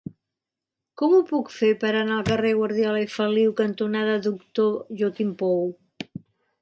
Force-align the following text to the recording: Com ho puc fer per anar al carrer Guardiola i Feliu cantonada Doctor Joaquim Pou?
Com 1.01 1.11
ho 1.17 1.19
puc 1.31 1.51
fer 1.55 1.69
per 1.83 1.91
anar 1.99 2.15
al 2.15 2.25
carrer 2.31 2.53
Guardiola 2.61 3.03
i 3.03 3.11
Feliu 3.17 3.53
cantonada 3.63 4.19
Doctor 4.29 4.73
Joaquim 5.03 5.39
Pou? 5.43 5.63